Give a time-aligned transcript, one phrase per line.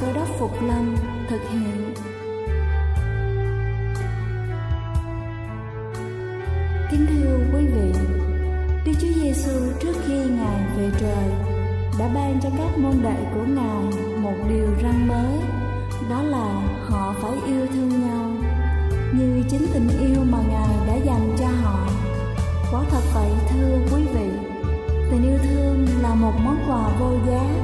[0.00, 0.96] Cơ đốc Phục Lâm
[1.28, 1.94] thực hiện.
[6.90, 7.92] Kính thưa quý vị,
[8.84, 11.30] Đức Chúa Giêsu trước khi Ngài về trời
[11.98, 13.84] đã ban cho các môn đệ của Ngài
[14.18, 15.38] một điều răn mới,
[16.10, 18.30] đó là họ phải yêu thương nhau
[19.12, 21.88] như chính tình yêu mà Ngài đã dành cho họ.
[22.72, 24.30] Quả thật vậy thưa quý vị,
[25.10, 27.63] tình yêu thương là một món quà vô giá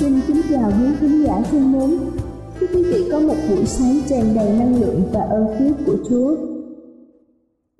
[0.00, 1.90] Xin kính chào quý khán giả thân mến.
[2.60, 5.96] Chúc quý vị có một buổi sáng tràn đầy năng lượng và ơn phước của
[6.08, 6.34] Chúa.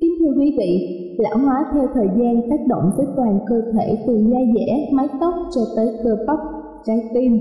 [0.01, 0.73] Kính thưa quý vị,
[1.19, 5.09] lão hóa theo thời gian tác động tới toàn cơ thể từ da dẻ, mái
[5.21, 6.39] tóc cho tới cơ bắp,
[6.87, 7.39] trái tim.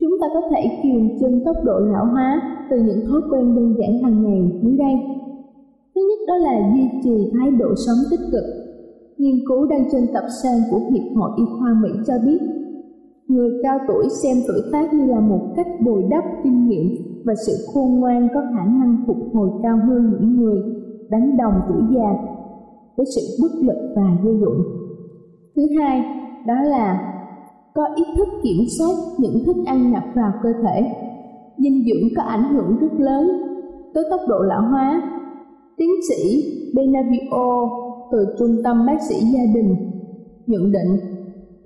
[0.00, 3.74] Chúng ta có thể kiềm chân tốc độ lão hóa từ những thói quen đơn
[3.78, 4.94] giản hàng ngày dưới đây.
[5.94, 8.44] Thứ nhất đó là duy trì thái độ sống tích cực.
[9.18, 12.38] Nghiên cứu đang trên tập san của Hiệp hội Y khoa Mỹ cho biết
[13.28, 17.34] Người cao tuổi xem tuổi tác như là một cách bồi đắp kinh nghiệm và
[17.46, 20.62] sự khôn ngoan có khả năng phục hồi cao hơn những người
[21.10, 22.10] đánh đồng tuổi già
[22.96, 24.62] với sự bất lực và vô dụng.
[25.56, 26.02] Thứ hai,
[26.46, 27.14] đó là
[27.74, 30.92] có ý thức kiểm soát những thức ăn nhập vào cơ thể.
[31.58, 33.28] Dinh dưỡng có ảnh hưởng rất lớn
[33.94, 35.02] tới tốc độ lão hóa.
[35.76, 36.42] Tiến sĩ
[36.74, 37.70] Benavio
[38.12, 39.74] từ Trung tâm Bác sĩ Gia đình
[40.46, 41.07] nhận định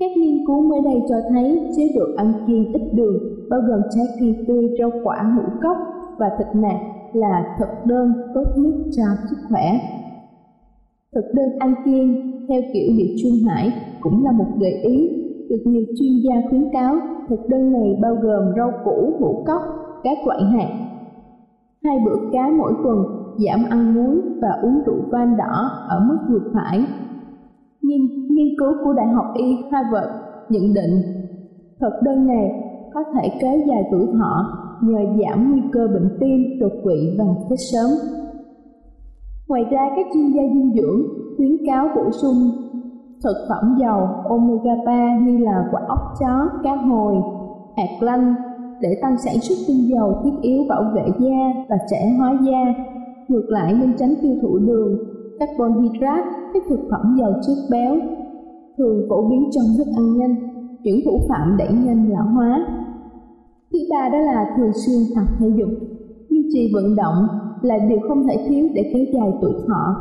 [0.02, 3.18] các nghiên cứu mới đây cho thấy chế độ ăn kiêng ít đường
[3.50, 5.76] bao gồm trái cây tươi, rau quả, ngũ cốc
[6.18, 6.76] và thịt nạc
[7.12, 9.80] là thực đơn tốt nhất cho sức khỏe.
[11.14, 15.08] Thực đơn ăn kiêng theo kiểu địa trung hải cũng là một gợi ý
[15.50, 16.94] được nhiều chuyên gia khuyến cáo.
[17.28, 19.62] Thực đơn này bao gồm rau củ, ngũ cốc,
[20.02, 20.68] các loại hạt,
[21.84, 22.98] hai bữa cá mỗi tuần,
[23.38, 26.84] giảm ăn muối và uống rượu vang đỏ ở mức vừa phải
[27.82, 28.00] Nghiên,
[28.34, 30.12] nghiên cứu của Đại học Y Harvard
[30.48, 31.02] nhận định
[31.80, 32.50] thực đơn này
[32.94, 37.24] có thể kéo dài tuổi thọ nhờ giảm nguy cơ bệnh tim, đột quỵ và
[37.50, 37.90] chết sớm.
[39.48, 41.02] Ngoài ra, các chuyên gia dinh dưỡng
[41.36, 42.50] khuyến cáo bổ sung
[43.24, 47.14] thực phẩm giàu omega 3 như là quả ốc chó, cá hồi,
[47.76, 48.34] hạt lanh
[48.80, 52.74] để tăng sản xuất tinh dầu thiết yếu bảo vệ da và trẻ hóa da.
[53.28, 54.98] Ngược lại nên tránh tiêu thụ đường,
[55.46, 57.96] carbon hydrate, các thực phẩm giàu chất béo,
[58.78, 60.34] thường phổ biến trong thức ăn nhanh,
[60.82, 62.66] những thủ phạm đẩy nhanh lão hóa.
[63.72, 65.68] Thứ ba đó là thường xuyên tập thể dục,
[66.30, 67.26] duy trì vận động
[67.62, 69.96] là điều không thể thiếu để kéo dài tuổi thọ.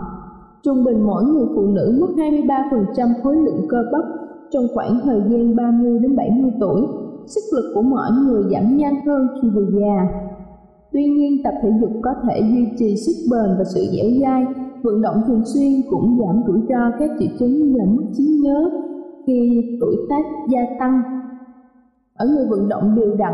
[0.63, 4.03] Trung bình mỗi người phụ nữ mất 23% khối lượng cơ bắp
[4.51, 6.81] trong khoảng thời gian 30 đến 70 tuổi.
[7.25, 10.07] Sức lực của mỗi người giảm nhanh hơn khi về già.
[10.91, 14.45] Tuy nhiên, tập thể dục có thể duy trì sức bền và sự dẻo dai
[14.83, 18.23] vận động thường xuyên cũng giảm rủi ro các triệu chứng như là mất trí
[18.43, 18.69] nhớ
[19.27, 21.01] khi tuổi tác gia tăng.
[22.13, 23.33] Ở người vận động đều đặn,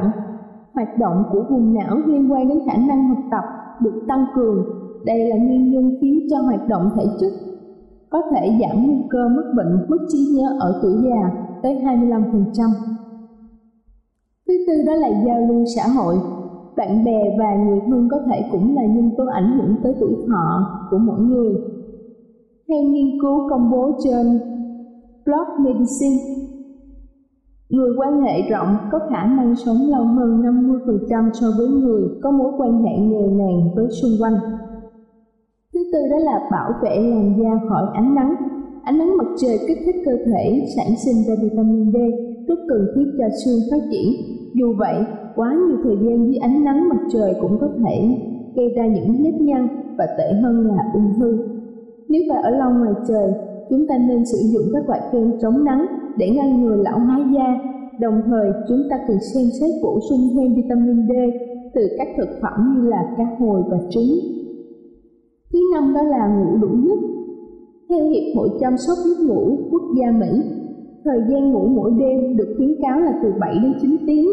[0.73, 3.43] hoạt động của vùng não liên quan đến khả năng học tập
[3.81, 4.65] được tăng cường.
[5.05, 7.31] Đây là nguyên nhân khiến cho hoạt động thể chất
[8.09, 11.31] có thể giảm nguy cơ mắc bệnh mất trí nhớ ở tuổi già
[11.63, 12.69] tới 25%.
[14.47, 16.15] Thứ tư đó là giao lưu xã hội
[16.77, 20.15] bạn bè và người thân có thể cũng là nhân tố ảnh hưởng tới tuổi
[20.27, 21.53] thọ của mỗi người.
[22.67, 24.39] Theo nghiên cứu công bố trên
[25.25, 26.23] Blog Medicine,
[27.69, 32.31] người quan hệ rộng có khả năng sống lâu hơn 50% so với người có
[32.31, 34.35] mối quan hệ nghèo nàn với xung quanh.
[35.73, 38.35] Thứ tư đó là bảo vệ làn da khỏi ánh nắng.
[38.83, 41.95] Ánh nắng mặt trời kích thích cơ thể sản sinh ra vitamin D
[42.47, 44.13] rất cần thiết cho xương phát triển.
[44.53, 44.95] Dù vậy,
[45.35, 48.17] quá nhiều thời gian dưới ánh nắng mặt trời cũng có thể
[48.55, 49.67] gây ra những nếp nhăn
[49.97, 51.47] và tệ hơn là ung thư.
[52.09, 53.31] Nếu phải ở lâu ngoài trời,
[53.69, 55.85] chúng ta nên sử dụng các loại kem chống nắng
[56.17, 57.59] để ngăn ngừa lão hóa da.
[57.99, 61.11] Đồng thời, chúng ta cần xem xét bổ sung thêm vitamin D
[61.73, 64.09] từ các thực phẩm như là cá hồi và trứng.
[65.53, 66.99] Thứ năm đó là ngủ đủ giấc.
[67.89, 70.27] Theo Hiệp hội chăm sóc giấc ngủ quốc gia Mỹ,
[71.07, 74.27] thời gian ngủ mỗi đêm được khuyến cáo là từ 7 đến 9 tiếng.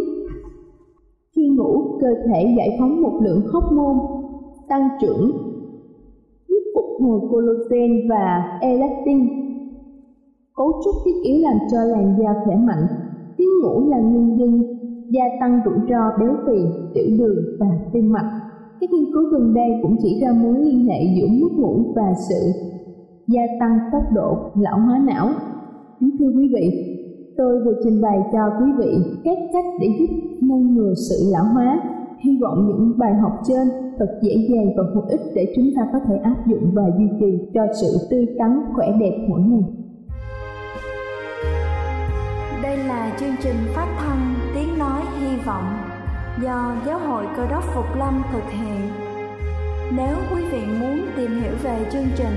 [1.37, 3.99] Khi ngủ, cơ thể giải phóng một lượng hormone
[4.69, 5.31] tăng trưởng
[6.49, 9.19] giúp phục hồi collagen và elastin.
[10.57, 12.87] Cấu trúc thiết yếu làm cho làn da khỏe mạnh.
[13.39, 14.63] Thiếu ngủ là nguyên nhân
[15.11, 16.59] gia tăng rủi ro béo phì,
[16.95, 18.41] tiểu đường và tim mạch.
[18.81, 22.15] Các nghiên cứu gần đây cũng chỉ ra mối liên hệ giữa mất ngủ và
[22.29, 22.53] sự
[23.27, 25.29] gia tăng tốc độ lão hóa não.
[26.05, 26.95] Kính thưa quý vị,
[27.37, 28.93] tôi vừa trình bày cho quý vị
[29.25, 30.07] các cách để giúp
[30.41, 31.81] ngăn ngừa sự lão hóa.
[32.25, 33.69] Hy vọng những bài học trên
[33.99, 37.05] thật dễ dàng và hữu ích để chúng ta có thể áp dụng và duy
[37.21, 39.63] trì cho sự tươi tắn khỏe đẹp mỗi ngày.
[42.63, 45.65] Đây là chương trình phát thanh Tiếng Nói Hy Vọng
[46.43, 48.81] do Giáo hội Cơ đốc Phục Lâm thực hiện.
[49.97, 52.37] Nếu quý vị muốn tìm hiểu về chương trình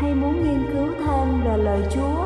[0.00, 2.25] hay muốn nghiên cứu thêm về lời Chúa,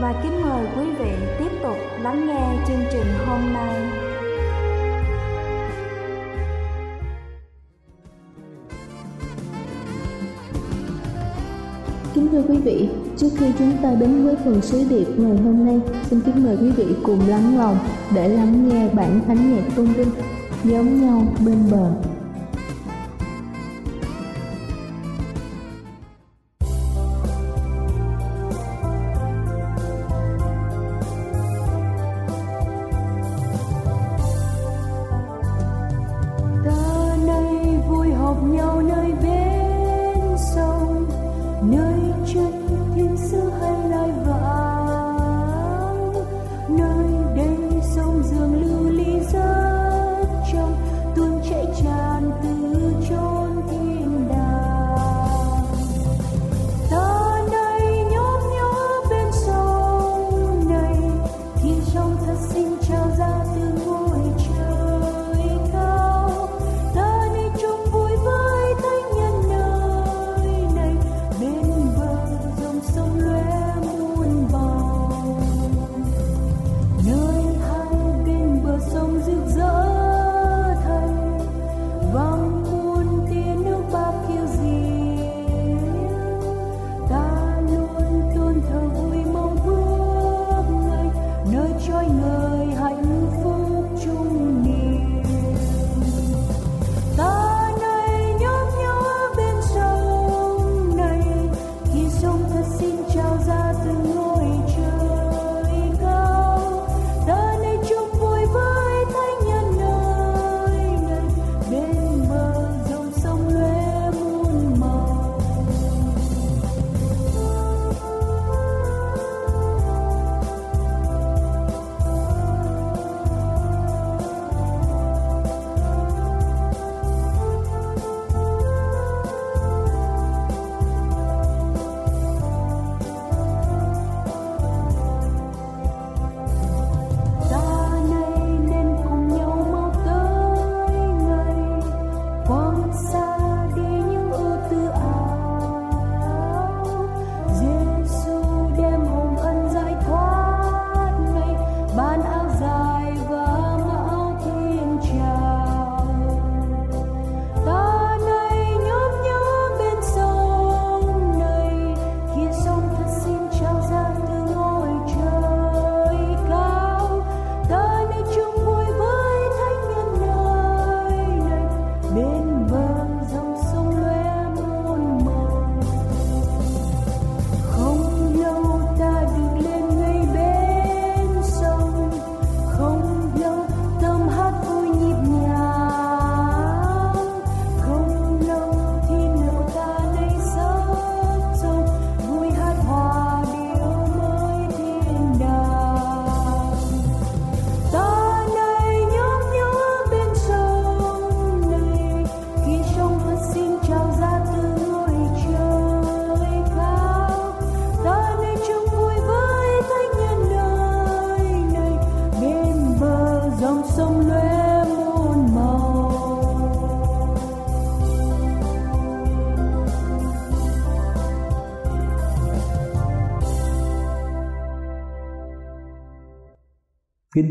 [0.00, 3.90] và kính mời quý vị tiếp tục lắng nghe chương trình hôm nay.
[12.14, 15.66] Kính thưa quý vị, trước khi chúng ta đến với phần sứ điệp ngày hôm
[15.66, 15.80] nay,
[16.10, 17.78] xin kính mời quý vị cùng lắng lòng
[18.14, 20.10] để lắng nghe bản thánh nhạc tôn vinh
[20.64, 22.13] giống nhau bên bờ.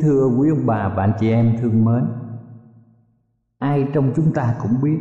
[0.03, 2.03] Thưa quý ông bà và anh chị em thương mến
[3.59, 4.97] Ai trong chúng ta cũng biết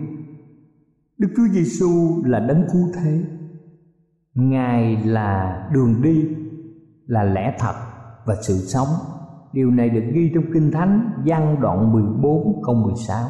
[1.18, 1.88] Đức Chúa Giêsu
[2.24, 3.24] là đấng cứu thế.
[4.34, 6.28] Ngài là đường đi
[7.06, 7.74] Là lẽ thật
[8.26, 8.88] và sự sống.
[9.52, 13.28] Điều này được ghi trong Kinh Thánh Giăng đoạn 14 câu 16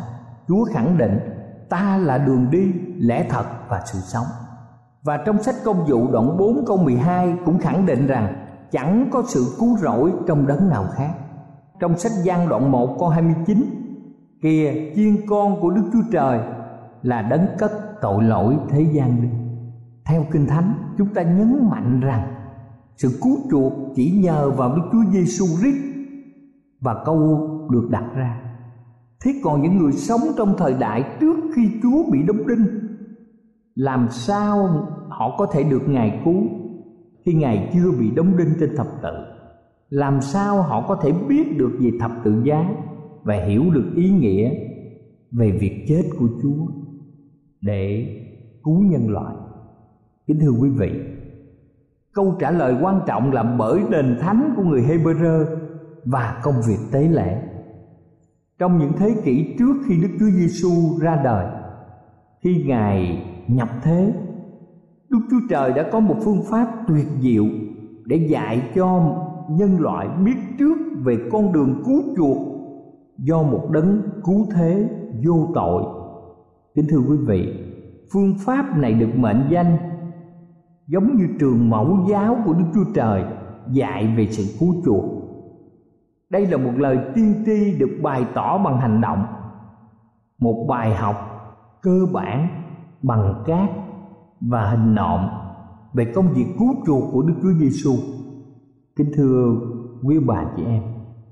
[0.49, 1.19] Chúa khẳng định
[1.69, 4.27] Ta là đường đi, lẽ thật và sự sống.
[5.03, 9.23] Và trong sách công vụ đoạn 4 câu 12 Cũng khẳng định rằng Chẳng có
[9.29, 11.15] sự cứu rỗi trong đấng nào khác.
[11.83, 13.65] Trong sách Giăng đoạn 1 câu 29
[14.43, 16.41] Kìa chiên con của Đức Chúa Trời,
[17.03, 19.29] Là đấng cất tội lỗi thế gian đi.
[20.05, 22.35] Theo Kinh Thánh, chúng ta nhấn mạnh rằng
[22.97, 25.85] Sự cứu chuộc chỉ nhờ vào Đức Chúa Giêsu Christ
[26.81, 28.41] Và câu được đặt ra.
[29.25, 32.67] Thế còn những người sống trong thời đại trước khi Chúa bị đóng đinh,
[33.75, 34.69] Làm sao
[35.09, 36.43] họ có thể được Ngài cứu
[37.25, 39.42] Khi Ngài chưa bị đóng đinh trên thập tự?
[39.93, 42.71] Làm sao họ có thể biết được về thập tự giá
[43.23, 44.55] Và hiểu được ý nghĩa
[45.31, 46.67] về việc chết của Chúa?
[47.61, 48.07] Để
[48.65, 49.35] cứu nhân loại.
[50.27, 50.91] Kính thưa quý vị,
[52.13, 55.45] Câu trả lời quan trọng là bởi đền thánh của người Hebrew
[56.05, 57.43] và công việc tế lễ.
[58.59, 60.71] Trong những thế kỷ trước khi Đức Chúa Giêsu
[61.01, 61.47] ra đời,
[62.43, 64.13] khi Ngài nhập thế,
[65.11, 67.45] Đức Chúa Trời đã có một phương pháp tuyệt diệu
[68.05, 69.17] để dạy cho
[69.57, 72.39] nhân loại biết trước về con đường cứu chuộc
[73.19, 74.89] do một đấng cứu thế
[75.27, 75.83] vô tội.
[76.75, 77.55] Kính thưa quý vị,
[78.13, 79.77] phương pháp này được mệnh danh
[80.87, 83.25] giống như trường mẫu giáo của Đức Chúa Trời
[83.71, 85.23] dạy về sự cứu chuộc
[86.33, 89.25] đây là một lời tiên tri được bày tỏ bằng hành động
[90.39, 91.17] một bài học
[91.83, 92.49] cơ bản
[93.03, 93.71] bằng cát
[94.41, 95.21] và hình nộm
[95.93, 97.93] về công việc cứu chuộc của Đức Chúa Giêsu.
[98.97, 99.57] Kính thưa
[100.03, 100.83] quý bà chị em,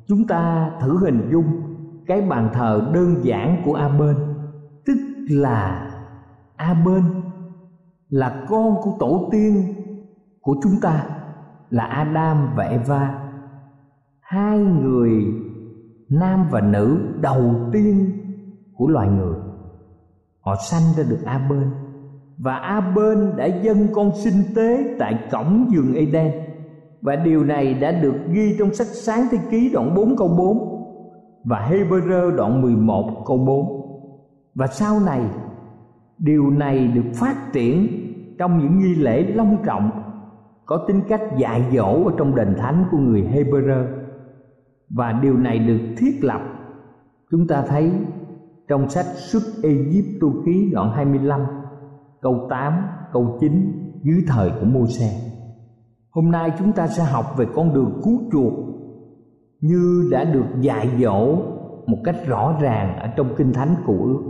[0.09, 1.47] chúng ta thử hình dung
[2.07, 4.17] cái bàn thờ đơn giản của A-bên,
[4.87, 4.99] tức
[5.31, 5.91] là
[6.57, 7.03] A-bên
[8.09, 9.75] là con của tổ tiên
[10.41, 11.07] của chúng ta
[11.71, 13.31] là Adam và Eva.
[14.21, 15.11] Hai người
[16.09, 18.11] nam và nữ đầu tiên
[18.77, 19.37] của loài người.
[20.41, 21.71] Họ sanh ra được a bên
[22.39, 26.50] và a bên đã dâng con sinh tế tại cổng vườn eden
[27.01, 30.59] và điều này đã được ghi trong sách sáng thế ký đoạn 4 câu 4
[31.45, 33.81] và Hebrew đoạn 11 câu 4
[34.55, 35.23] và sau này,
[36.19, 37.87] điều này được phát triển
[38.39, 39.91] trong những nghi lễ long trọng,
[40.67, 43.85] có tính cách dạy dỗ ở trong đền thánh của người Hebrew
[44.91, 46.41] và điều này được thiết lập,
[47.31, 47.93] chúng ta thấy
[48.69, 51.41] trong sách xuất Egypto ký đoạn 25
[52.21, 52.73] câu 8
[53.13, 55.30] câu 9 dưới thời của Mô-se.
[56.11, 58.53] Hôm nay chúng ta sẽ học về con đường cứu chuộc
[59.61, 61.37] như đã được dạy dỗ
[61.87, 64.23] một cách rõ ràng ở trong kinh thánh của ước.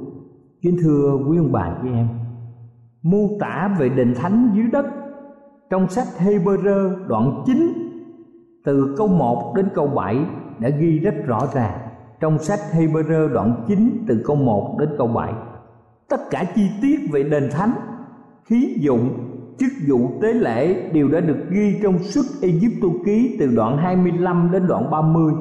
[0.63, 2.09] Kính thưa quý ông bà chị em,
[3.03, 4.87] mô tả về đền thánh dưới đất
[5.71, 7.73] trong sách Hebrew đoạn 9
[8.65, 10.19] từ câu 1 đến câu 7
[10.59, 11.79] đã ghi rất rõ ràng
[12.21, 15.33] trong sách Hebrew đoạn 9 từ câu 1 đến câu 7.
[16.09, 17.73] Tất cả chi tiết về đền thánh,
[18.45, 19.09] khí dụng,
[19.61, 24.49] chức vụ tế lễ đều đã được ghi trong suốt Egypto ký từ đoạn 25
[24.53, 25.33] đến đoạn 30.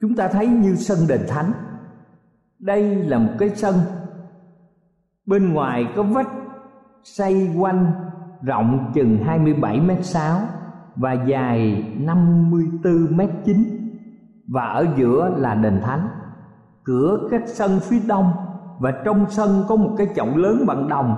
[0.00, 1.52] Chúng ta thấy như sân đền thánh.
[2.58, 3.74] Đây là một cái sân
[5.26, 6.30] bên ngoài có vách
[7.04, 7.92] xây quanh
[8.42, 10.38] rộng chừng 27 m 6
[10.96, 13.56] và dài 54 m 9
[14.48, 16.08] và ở giữa là đền thánh
[16.84, 18.32] cửa cách sân phía đông
[18.78, 21.16] và trong sân có một cái chậu lớn bằng đồng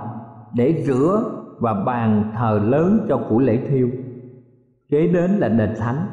[0.53, 3.89] để rửa và bàn thờ lớn cho của lễ thiêu.
[4.89, 6.07] Kế đến là đền thánh.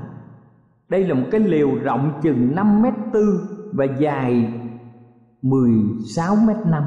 [0.88, 4.52] Đây là một cái liều rộng chừng 5 mét tư và dài
[5.42, 6.82] 16 mét năm.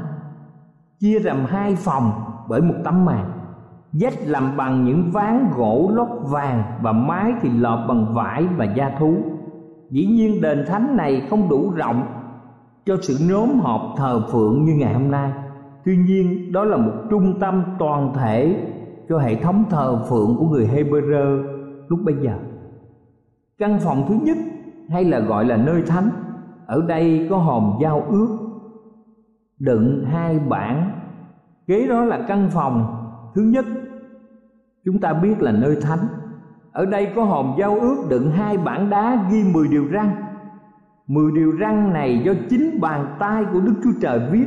[1.00, 2.12] Chia làm hai phòng
[2.48, 3.30] bởi một tấm màn.
[3.92, 8.64] Vách làm bằng những ván gỗ lót vàng và mái thì lợp bằng vải và
[8.64, 9.16] da thú.
[9.90, 12.06] Dĩ nhiên đền thánh này không đủ rộng
[12.86, 15.32] cho sự nhóm họp thờ phượng như ngày hôm nay
[15.84, 18.66] tuy nhiên, đó là một trung tâm toàn thể
[19.08, 21.42] cho hệ thống thờ phượng của người Hebrew
[21.88, 22.38] lúc bây giờ.
[23.58, 24.36] Căn phòng thứ nhất,
[24.88, 26.10] hay là gọi là nơi thánh,
[26.66, 28.38] ở đây có hòm giao ước,
[29.58, 30.90] đựng hai bản
[31.66, 33.64] kế đó là căn phòng thứ nhất,
[34.84, 36.06] chúng ta biết là nơi thánh.
[36.72, 40.10] Ở đây có hòm giao ước đựng hai bản đá ghi 10 điều răn.
[41.06, 44.46] Mười điều răn này do chính bàn tay của Đức Chúa Trời viết.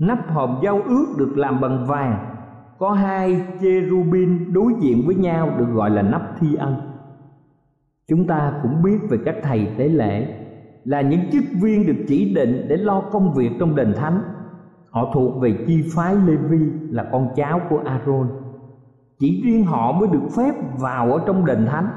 [0.00, 2.36] Nắp hòm giao ước được làm bằng vàng.
[2.78, 6.76] Có hai cherubin đối diện với nhau được gọi là nắp thi ân.
[8.08, 10.26] Chúng ta cũng biết về các thầy tế lễ
[10.84, 14.22] là những chức viên được chỉ định để lo công việc trong đền thánh.
[14.90, 18.28] Họ thuộc về chi phái lê vi là con cháu của aaron.
[19.18, 21.88] Chỉ riêng họ mới được phép vào ở trong đền thánh.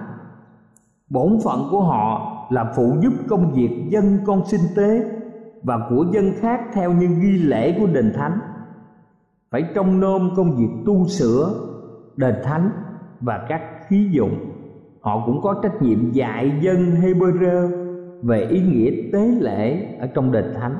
[1.10, 5.12] Bổn phận của họ là phụ giúp công việc dân con sinh tế
[5.63, 8.39] và của dân khác theo như ghi lễ của đền thánh.
[9.51, 11.53] Phải trông nom công việc tu sửa
[12.15, 12.70] đền thánh
[13.22, 14.51] và các khí dụng.
[15.01, 17.70] Họ cũng có trách nhiệm dạy dân Hebrew
[18.22, 20.75] về ý nghĩa tế lễ ở trong đền thánh.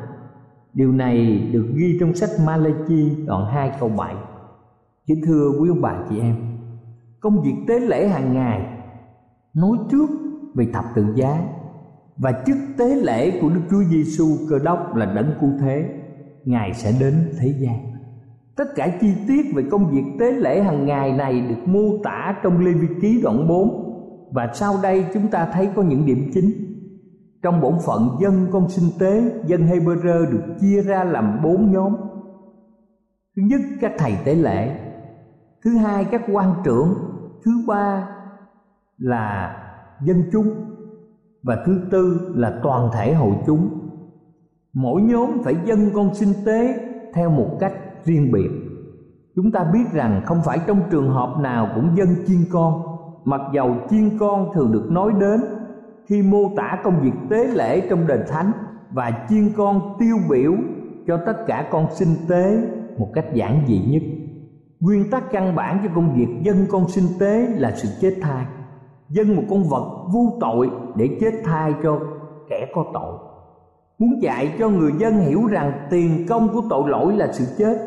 [0.74, 4.16] Điều này được ghi trong sách Malachi đoạn 2 câu 7
[5.08, 6.36] kính thưa quý ông bà chị em,
[7.20, 8.80] công việc tế lễ hàng ngày
[9.54, 10.10] nói trước
[10.56, 11.44] về thập tự giá
[12.18, 15.90] và chức tế lễ của Đức Chúa Giêsu Cơ Đốc là đấng cứu thế,
[16.46, 17.76] Ngài sẽ đến thế gian.
[18.56, 22.36] Tất cả chi tiết về công việc tế lễ hàng ngày này được mô tả
[22.44, 23.84] trong Lê Vi Ký đoạn 4
[24.32, 26.52] và sau đây chúng ta thấy có những điểm chính.
[27.42, 31.96] Trong bổn phận dân con sinh tế, dân Hebrew được chia ra làm bốn nhóm.
[33.36, 34.76] Thứ nhất các thầy tế lễ,
[35.64, 36.94] thứ hai các quan trưởng,
[37.46, 38.08] thứ ba
[38.98, 39.56] là
[40.06, 40.73] dân chúng
[41.44, 43.70] và thứ tư là toàn thể hội chúng.
[44.74, 46.76] Mỗi nhóm phải dân con sinh tế
[47.14, 48.50] theo một cách riêng biệt.
[49.36, 52.82] Chúng ta biết rằng không phải trong trường hợp nào cũng dân chiên con.
[53.26, 55.42] Mặc dầu chiên con thường được nói đến,
[56.06, 58.52] khi mô tả công việc tế lễ trong đền thánh
[58.92, 60.54] và chiên con tiêu biểu
[61.08, 62.58] cho tất cả con sinh tế
[62.98, 64.02] một cách giản dị nhất.
[64.80, 68.46] Nguyên tắc căn bản cho công việc dân con sinh tế là sự chết thai
[69.14, 72.00] dân một con vật vô tội để chết thai cho
[72.50, 73.14] kẻ có tội.
[74.00, 77.78] Muốn dạy cho người dân hiểu rằng tiền công của tội lỗi là sự chết,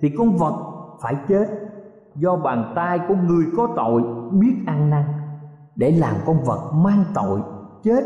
[0.00, 0.54] thì con vật
[1.02, 1.46] phải chết.
[2.14, 5.04] Do bàn tay của người có tội biết ăn năn,
[5.76, 7.40] để làm con vật mang tội,
[7.82, 8.04] chết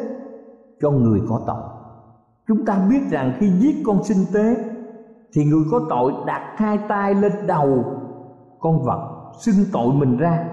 [0.81, 1.63] cho người có tội.
[2.49, 4.57] Chúng ta biết rằng khi giết con sinh tế,
[5.33, 7.85] thì người có tội đặt hai tay lên đầu
[8.61, 10.45] con vật, xưng tội mình ra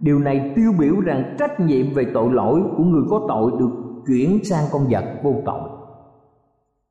[0.00, 3.70] điều này tiêu biểu rằng trách nhiệm về tội lỗi của người có tội được
[4.06, 5.70] chuyển sang con vật vô tội.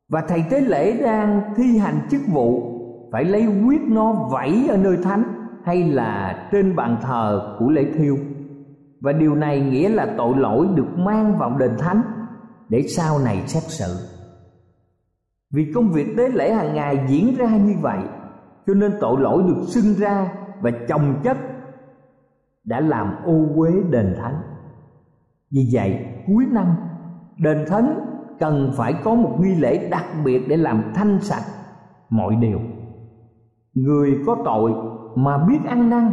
[0.09, 2.75] Và thầy tế lễ đang thi hành chức vụ
[3.11, 5.23] phải lấy huyết nó vẫy ở nơi thánh
[5.63, 8.17] hay là trên bàn thờ của lễ thiêu.
[9.01, 12.01] Và điều này nghĩa là tội lỗi được mang vào đền thánh
[12.69, 13.95] để sau này xét xử.
[15.53, 17.99] Vì công việc tế lễ hàng ngày diễn ra như vậy,
[18.67, 21.37] cho nên tội lỗi được xưng ra và chồng chất
[22.69, 24.41] đã làm ô uế đền thánh.
[25.51, 26.75] Vì vậy, cuối năm,
[27.37, 27.99] đền thánh
[28.39, 31.43] cần phải có một nghi lễ đặc biệt để làm thanh sạch
[32.09, 32.59] mọi điều.
[33.73, 34.73] Người có tội
[35.15, 36.11] mà biết ăn năn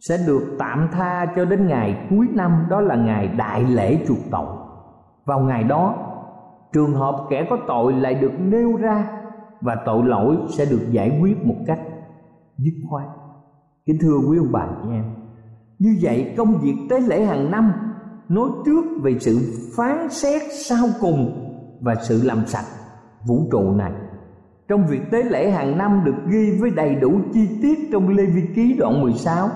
[0.00, 4.18] sẽ được tạm tha cho đến ngày cuối năm, đó là ngày đại lễ chuộc
[4.30, 4.56] tội.
[5.24, 5.94] Vào ngày đó,
[6.72, 9.18] trường hợp kẻ có tội lại được nêu ra
[9.60, 11.80] và tội lỗi sẽ được giải quyết một cách
[12.58, 13.08] dứt khoát.
[13.86, 15.21] Kính thưa quý ông bà chị em
[15.82, 17.72] như vậy, công việc tế lễ hàng năm
[18.28, 19.38] nói trước về sự
[19.76, 21.48] phán xét sau cùng
[21.80, 22.64] và sự làm sạch
[23.26, 23.92] vũ trụ này.
[24.68, 28.26] Trong việc tế lễ hàng năm được ghi với đầy đủ chi tiết trong Lê
[28.26, 29.48] Vi Ký đoạn 16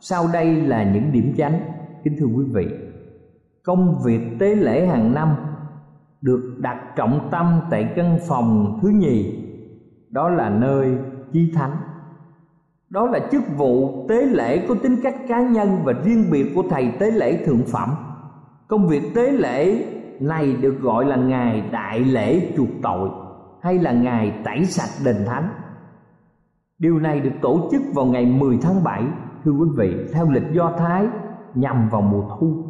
[0.00, 1.60] Sau đây là những điểm chánh
[2.04, 2.66] Kính thưa quý vị,
[3.62, 5.36] Công việc tế lễ hàng năm
[6.20, 9.44] được đặt trọng tâm tại căn phòng thứ nhì,
[10.10, 10.98] Đó là nơi
[11.32, 11.76] chi thánh
[12.90, 16.62] đó là chức vụ tế lễ có tính cách cá nhân và riêng biệt của
[16.70, 17.90] thầy tế lễ thượng phẩm.
[18.68, 19.84] Công việc tế lễ
[20.20, 23.10] này được gọi là ngài đại lễ chuộc tội
[23.62, 25.48] hay là ngài tẩy sạch đền thánh.
[26.78, 29.04] Điều này được tổ chức vào ngày 10 tháng 7
[29.44, 31.06] thưa quý vị, theo lịch do thái,
[31.54, 32.64] nhằm vào mùa thu.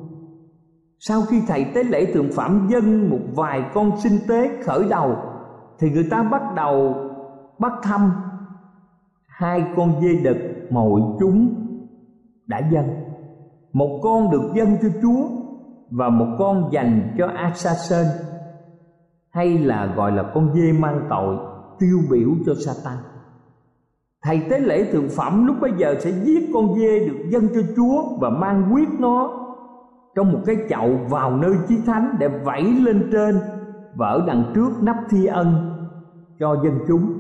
[0.99, 5.17] Sau khi thầy tế lễ thượng phẩm dân một vài con sinh tế khởi đầu,
[5.79, 6.95] thì người ta bắt đầu
[7.59, 8.13] bắt thăm
[9.41, 10.37] hai con dê đực
[10.71, 11.55] mọi chúng
[12.47, 12.89] đã dâng
[13.73, 15.29] một con được dâng cho chúa
[15.91, 18.07] và một con dành cho Assassin
[19.31, 21.37] hay là gọi là con dê mang tội
[21.79, 22.99] tiêu biểu cho Satan.
[24.23, 27.61] Thầy tế lễ thượng phẩm lúc bấy giờ sẽ giết con dê được dâng cho
[27.77, 29.31] Chúa và mang huyết nó
[30.17, 33.39] trong một cái chậu vào nơi chí thánh để vẩy lên trên
[33.97, 35.55] và ở đằng trước nắp thi ân
[36.39, 37.20] cho dân chúng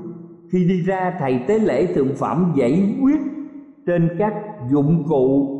[0.52, 3.20] khi đi ra, thầy tế lễ thượng phẩm dãy quyết
[3.86, 4.34] trên các
[4.70, 5.56] dụng cụ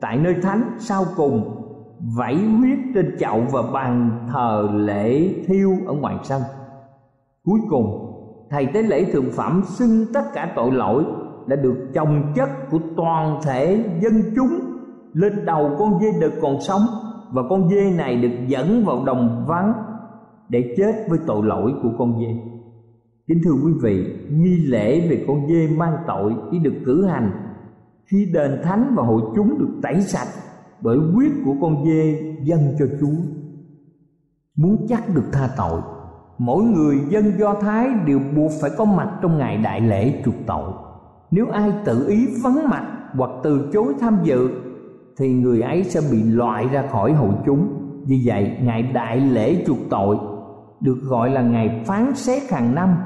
[0.00, 1.64] tại nơi thánh, sau cùng
[2.16, 6.42] vẫy huyết trên chậu và bàn thờ lễ thiêu ở ngoài sân.
[7.44, 8.10] Cuối cùng,
[8.50, 11.04] thầy tế lễ thượng phẩm xưng tất cả tội lỗi
[11.46, 14.60] đã được chồng chất của toàn thể dân chúng
[15.12, 16.82] lên đầu con dê đực còn sống
[17.32, 19.72] và con dê này được dẫn vào đồng vắng
[20.48, 22.53] để chết với tội lỗi của con dê
[23.28, 27.30] kính thưa quý vị, nghi lễ về con dê mang tội chỉ được cử hành.
[28.06, 30.28] Khi đền thánh và hội chúng được tẩy sạch,
[30.80, 33.16] bởi huyết của con dê dâng cho chúa.
[34.56, 35.80] Muốn chắc được tha tội,
[36.38, 40.34] mỗi người dân do thái đều buộc phải có mặt trong ngày đại lễ chuộc
[40.46, 40.72] tội.
[41.30, 44.48] Nếu ai tự ý vắng mặt hoặc từ chối tham dự,
[45.18, 47.68] thì người ấy sẽ bị loại ra khỏi hội chúng.
[48.06, 50.16] Vì vậy, ngày đại lễ chuộc tội
[50.80, 52.96] được gọi là ngày phán xét hàng năm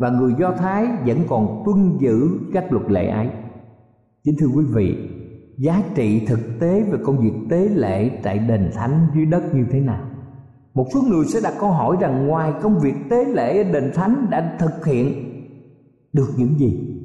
[0.00, 3.28] và người do thái vẫn còn tuân giữ các luật lệ ấy.
[4.24, 5.08] Kính thưa quý vị,
[5.58, 9.66] giá trị thực tế về công việc tế lễ tại đền thánh dưới đất như
[9.70, 10.04] thế nào?
[10.74, 13.90] Một số người sẽ đặt câu hỏi rằng ngoài công việc tế lễ ở đền
[13.94, 15.14] thánh đã thực hiện
[16.12, 16.96] được những gì?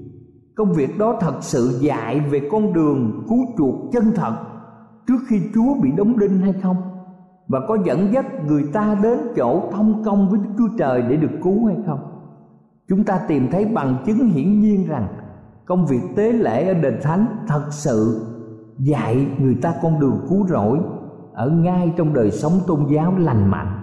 [0.56, 4.36] Công việc đó thật sự dạy về con đường cứu chuộc chân thật
[5.08, 6.78] trước khi chúa bị đóng đinh hay không?
[7.48, 11.16] Và có dẫn dắt người ta đến chỗ thông công với đức chúa trời để
[11.16, 12.15] được cứu hay không?
[12.88, 15.08] Chúng ta tìm thấy bằng chứng hiển nhiên rằng
[15.66, 18.26] công việc tế lễ ở đền thánh thật sự
[18.80, 20.80] dạy người ta con đường cứu rỗi
[21.34, 23.82] ở ngay trong đời sống tôn giáo lành mạnh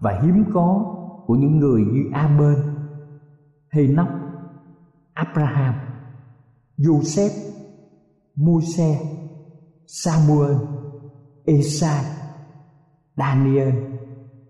[0.00, 2.54] và hiếm có của những người như Abel,
[3.70, 4.08] Henoch,
[5.12, 5.74] Abraham,
[6.78, 7.52] Joseph,
[8.36, 8.98] Môi-se,
[9.86, 10.56] Samuel,
[11.44, 12.04] Esai,
[13.16, 13.74] Daniel,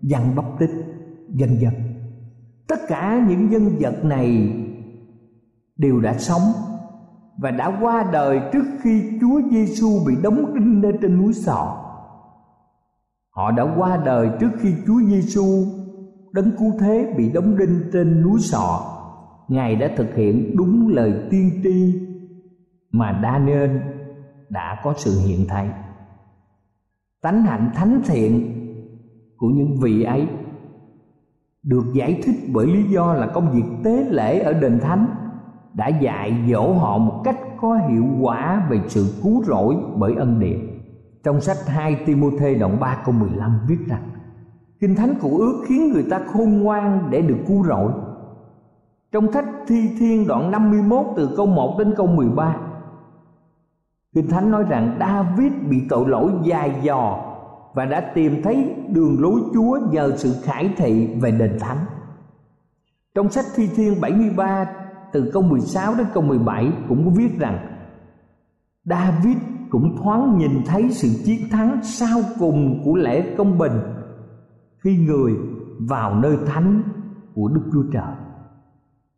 [0.01, 0.71] Giăng Bắp Tích,
[1.29, 1.82] dân dân.
[2.67, 4.53] Tất cả những nhân vật này
[5.77, 6.41] đều đã sống
[7.37, 11.79] và đã qua đời trước khi Chúa Giêsu bị đóng đinh lên trên núi sọ.
[13.29, 15.45] Họ đã qua đời trước khi Chúa Giêsu
[16.31, 18.89] đấng cứu thế bị đóng đinh trên núi sọ.
[19.47, 22.01] Ngài đã thực hiện đúng lời tiên tri
[22.91, 23.81] mà đa nên
[24.49, 25.67] đã có sự hiện thấy.
[27.21, 28.59] Tánh hạnh thánh thiện
[29.37, 30.27] của những vị ấy
[31.63, 35.05] được giải thích bởi lý do là công việc tế lễ ở đền thánh
[35.73, 40.39] đã dạy dỗ họ một cách có hiệu quả về sự cứu rỗi bởi ân
[40.39, 40.59] điển.
[41.23, 44.09] Trong sách 2 Timôthê đoạn 3 câu 15 viết rằng,
[44.79, 47.91] Kinh Thánh cụ ước khiến người ta khôn ngoan để được cứu rỗi.
[49.11, 52.57] Trong sách Thi Thiên đoạn 51 từ câu 1 đến câu 13
[54.13, 57.32] Kinh Thánh nói rằng David bị tội lỗi dài dò
[57.73, 61.85] và đã tìm thấy đường lối Chúa nhờ sự khải thị về đền thánh.
[63.15, 64.65] Trong sách Thi Thiên 73
[65.13, 67.73] từ câu 16 đến câu 17 cũng có viết rằng
[68.85, 69.37] David
[69.69, 73.79] cũng thoáng nhìn thấy sự chiến thắng sau cùng của lễ công bình
[74.83, 75.33] khi người
[75.79, 76.83] vào nơi thánh
[77.35, 78.15] của Đức Chúa Trời.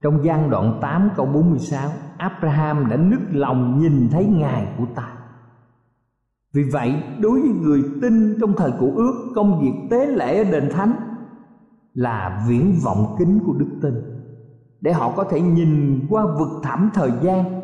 [0.02, 5.15] Trong gian đoạn 8 câu 46, Abraham đã nức lòng nhìn thấy Ngài của ta.
[6.56, 10.52] Vì vậy, đối với người tin trong thời cổ ước, công việc tế lễ ở
[10.52, 10.92] đền thánh
[11.94, 13.94] là viễn vọng kính của đức tin.
[14.82, 17.62] Để họ có thể nhìn qua vực thẳm thời gian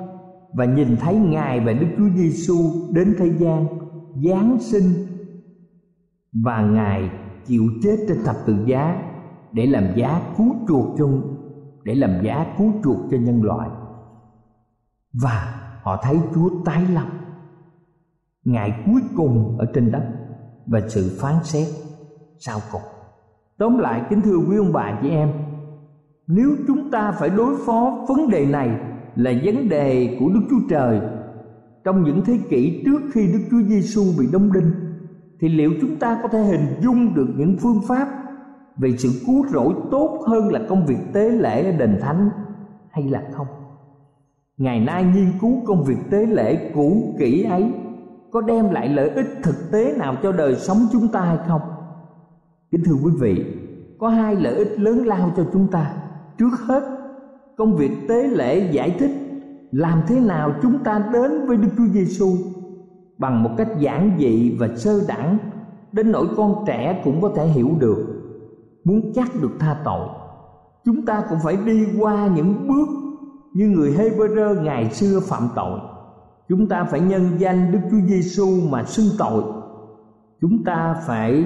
[0.53, 2.55] và nhìn thấy Ngài và Đức Chúa Giêsu
[2.91, 3.65] đến thế gian
[4.25, 4.83] giáng sinh
[6.43, 7.09] và Ngài
[7.45, 9.03] chịu chết trên thập tự giá
[9.51, 11.07] để làm giá cứu chuộc cho
[11.83, 13.69] để làm giá cứu chuộc cho nhân loại.
[15.13, 17.20] Và họ thấy Chúa tái lâm
[18.45, 20.03] ngày cuối cùng ở trên đất
[20.65, 21.67] và sự phán xét
[22.39, 22.81] sau cùng.
[23.57, 25.31] Tóm lại, kính thưa quý ông bà chị em,
[26.27, 28.69] nếu chúng ta phải đối phó vấn đề này
[29.15, 30.99] là vấn đề của Đức Chúa Trời,
[31.83, 34.71] trong những thế kỷ trước khi Đức Chúa Giêsu bị đóng đinh,
[35.39, 38.07] thì liệu chúng ta có thể hình dung được những phương pháp
[38.77, 42.29] về sự cứu rỗi tốt hơn là công việc tế lễ ở đền thánh
[42.89, 43.47] hay là không?
[44.57, 47.73] Ngày nay nghiên cứu công việc tế lễ cũ kỹ ấy
[48.31, 51.61] có đem lại lợi ích thực tế nào cho đời sống chúng ta hay không?
[52.71, 53.45] Kính thưa quý vị,
[53.99, 55.93] có hai lợi ích lớn lao cho chúng ta.
[56.37, 56.83] Trước hết,
[57.57, 59.11] công việc tế lễ giải thích
[59.71, 62.27] làm thế nào chúng ta đến với Đức Chúa Giêsu
[63.17, 65.37] bằng một cách giản dị và sơ đẳng
[65.91, 68.05] đến nỗi con trẻ cũng có thể hiểu được,
[68.83, 70.07] muốn chắc được tha tội.
[70.85, 72.87] Chúng ta cũng phải đi qua những bước
[73.53, 75.79] như người Hebrew ngày xưa phạm tội
[76.51, 79.43] chúng ta phải nhân danh Đức Chúa Giêsu mà xưng tội.
[80.41, 81.45] Chúng ta phải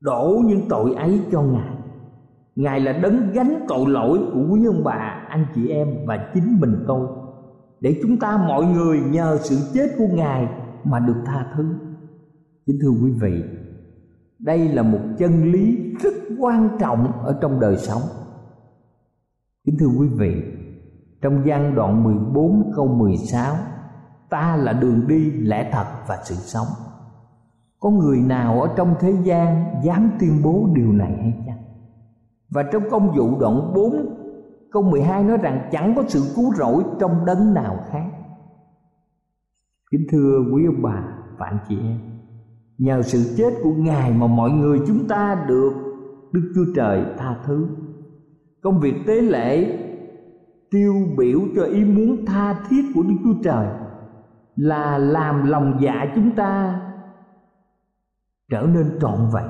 [0.00, 1.76] đổ những tội ấy cho Ngài.
[2.56, 6.60] Ngài là đấng gánh tội lỗi của quý ông bà, anh chị em và chính
[6.60, 7.08] mình tôi
[7.80, 10.48] Để chúng ta mọi người nhờ sự chết của Ngài
[10.84, 11.64] mà được tha thứ.
[12.66, 13.42] Kính thưa quý vị
[14.38, 18.02] Đây là một chân lý rất quan trọng ở trong đời sống.
[19.64, 20.42] Kính thưa quý vị
[21.22, 23.56] trong gian đoạn 14 câu 16
[24.32, 26.66] Ta là đường đi, lẽ thật và sự sống.
[27.80, 31.62] Có người nào ở trong thế gian dám tuyên bố điều này hay chăng?
[32.50, 33.92] Và trong công vụ đoạn 4
[34.72, 38.06] câu 12 nói rằng chẳng có sự cứu rỗi trong đấng nào khác.
[39.90, 41.04] Kính thưa quý ông bà
[41.38, 41.98] và anh chị em,
[42.78, 45.72] nhờ sự chết của ngài mà mọi người chúng ta được
[46.32, 47.66] đức chúa trời tha thứ.
[48.62, 49.78] Công việc tế lễ
[50.72, 53.66] tiêu biểu cho ý muốn tha thiết của đức chúa trời
[54.56, 56.80] là làm lòng dạ chúng ta
[58.50, 59.46] trở nên trọn vẹn.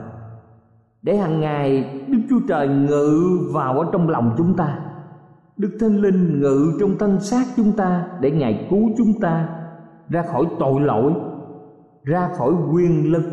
[1.02, 4.78] Để hàng ngày đức chúa trời ngự vào ở trong lòng chúng ta,
[5.56, 9.48] đức thánh linh ngự trong thân xác chúng ta để ngài cứu chúng ta
[10.08, 11.12] ra khỏi tội lỗi,
[12.04, 13.24] ra khỏi quyền lực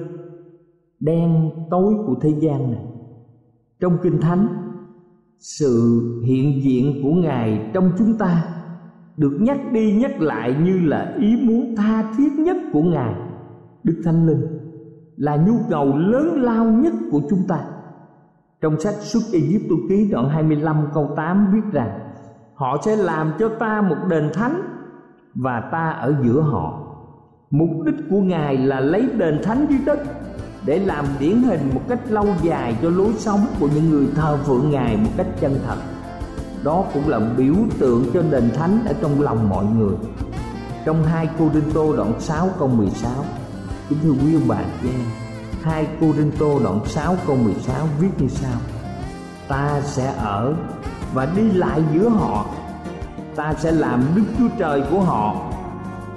[0.99, 2.85] đen tối của thế gian này.
[3.79, 4.68] Trong kinh thánh
[5.39, 8.43] sự hiện diện của ngài trong chúng ta
[9.17, 13.13] được nhắc đi nhắc lại như là ý muốn tha thiết nhất của ngài.
[13.83, 14.59] Đức thánh linh
[15.17, 17.59] là nhu cầu lớn lao nhất của chúng ta.
[18.61, 21.99] Trong sách xuất Egypto ký đoạn 25 câu 8 viết rằng,
[22.55, 24.61] Họ sẽ làm cho ta một đền thánh
[25.35, 26.85] Và ta ở giữa họ.
[27.51, 29.99] Mục đích của Ngài là lấy đền thánh dưới đất
[30.65, 34.37] để làm điển hình một cách lâu dài cho lối sống của những người thờ
[34.45, 35.77] phượng Ngài một cách chân thật.
[36.63, 39.95] Đó cũng là biểu tượng cho đền thánh ở trong lòng mọi người.
[40.85, 43.11] Trong 2 Cô Đinh Tô đoạn 6 câu 16
[43.89, 45.05] Kính thưa quý ông bà chị em
[45.63, 48.59] 2 Cô Đinh Tô đoạn 6 câu 16 viết như sau.
[49.47, 50.55] Ta sẽ ở
[51.13, 52.45] và đi lại giữa họ.
[53.35, 55.35] Ta sẽ làm Đức Chúa Trời của họ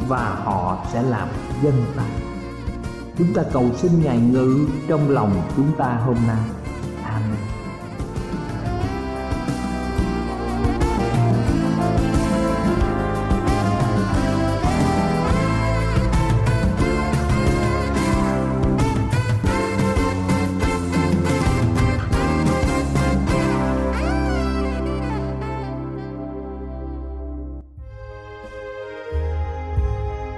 [0.08, 1.28] Và họ sẽ làm
[1.62, 2.02] dân ta.
[3.18, 6.61] Chúng ta cầu xin Ngài ngự trong lòng chúng ta hôm nay.